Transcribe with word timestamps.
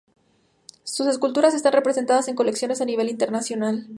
Sus 0.83 1.05
esculturas 1.05 1.53
están 1.53 1.73
representadas 1.73 2.27
en 2.27 2.33
colecciones 2.33 2.81
a 2.81 2.85
nivel 2.85 3.07
internacional. 3.07 3.87